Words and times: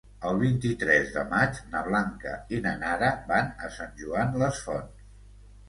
El 0.27 0.37
vint-i-tres 0.43 1.11
de 1.17 1.25
maig 1.33 1.59
na 1.75 1.83
Blanca 1.89 2.33
i 2.57 2.63
na 2.65 2.73
Nara 2.87 3.13
van 3.29 3.55
a 3.69 3.73
Sant 3.79 3.95
Joan 4.03 4.37
les 4.45 4.67
Fonts. 4.67 5.09